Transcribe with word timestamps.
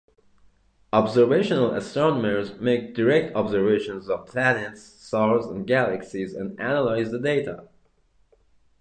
Observational 0.91 1.75
astronomers 1.75 2.59
make 2.59 2.95
direct 2.95 3.35
observations 3.35 4.09
of 4.09 4.25
planets, 4.25 4.81
stars 4.81 5.45
and 5.45 5.67
galaxies, 5.67 6.33
and 6.33 6.59
analyze 6.59 7.11
the 7.11 7.19
data. 7.19 7.69